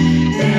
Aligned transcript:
Yeah. 0.00 0.57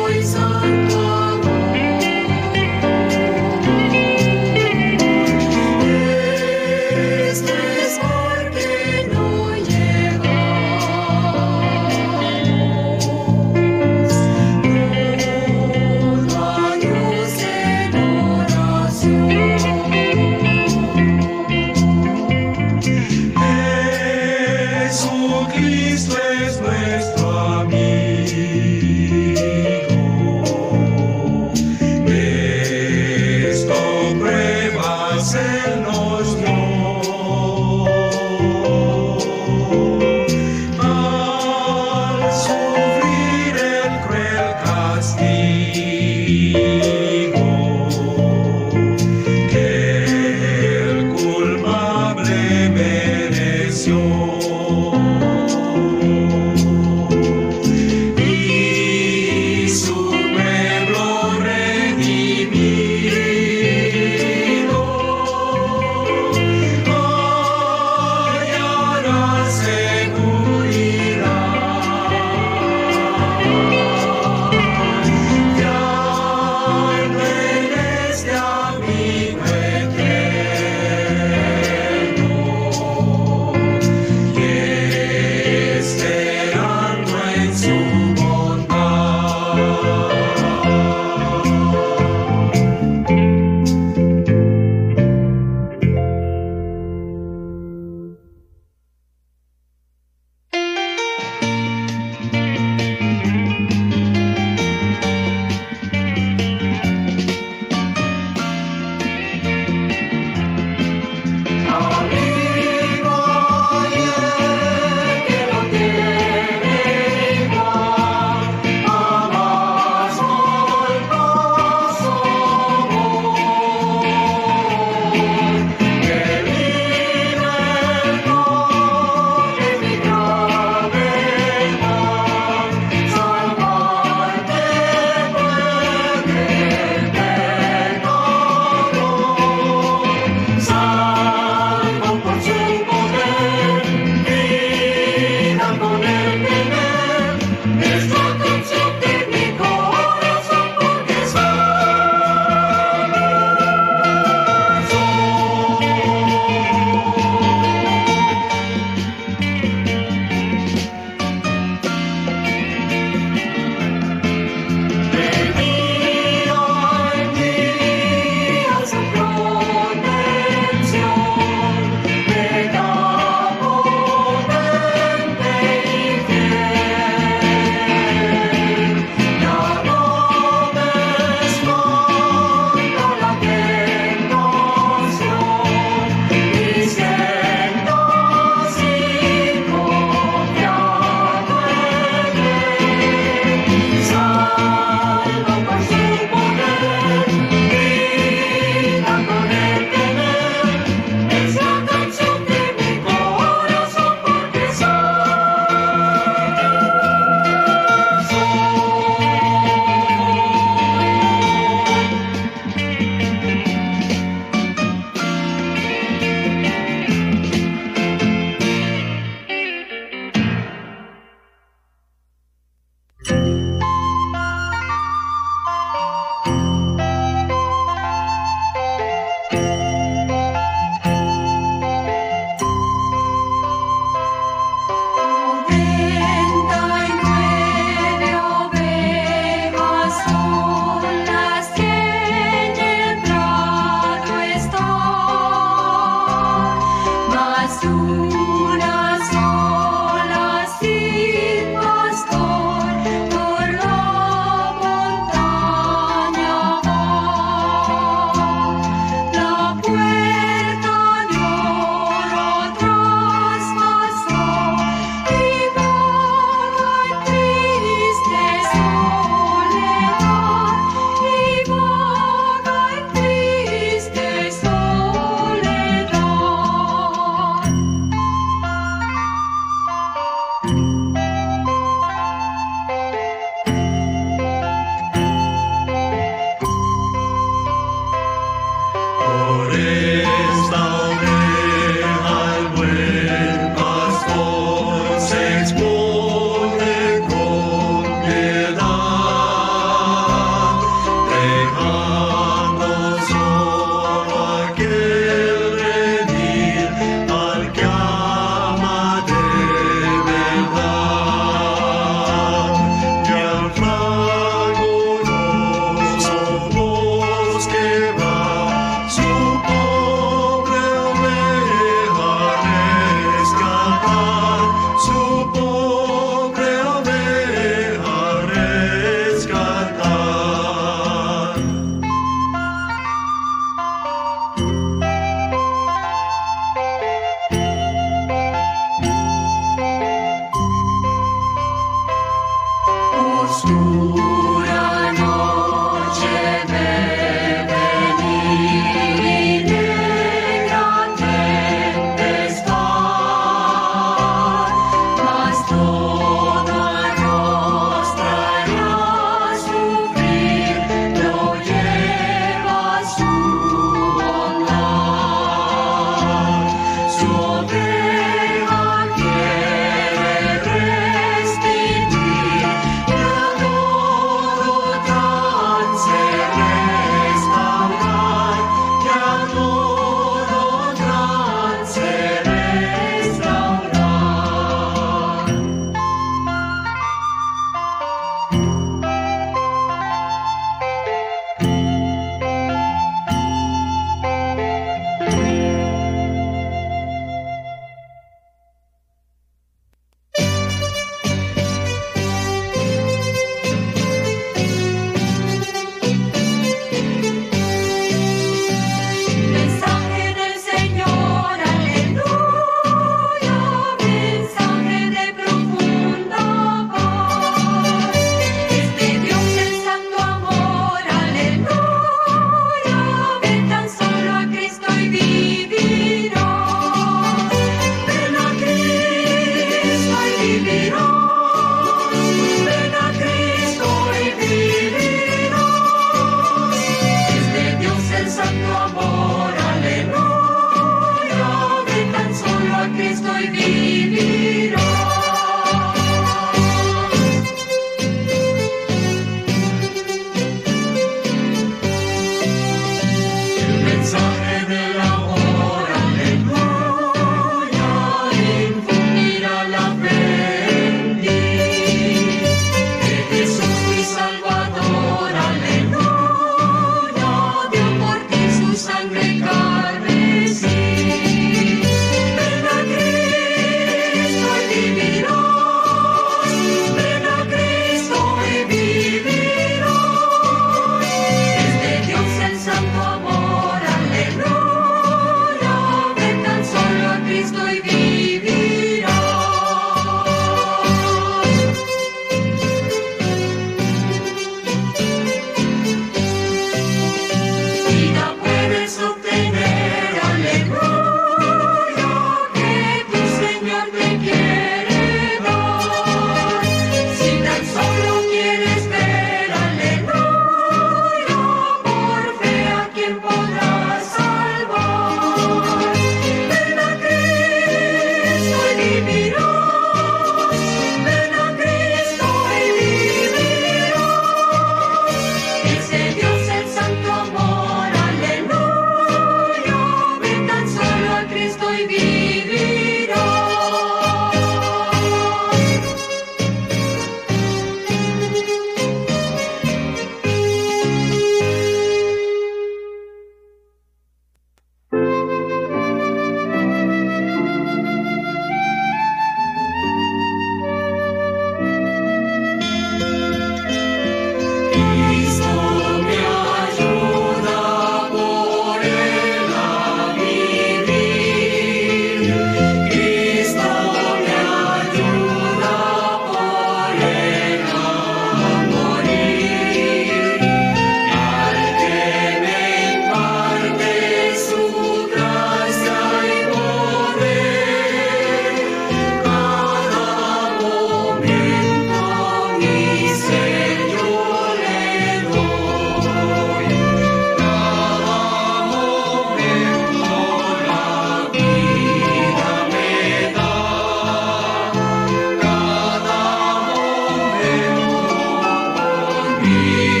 mim. 599.43 600.00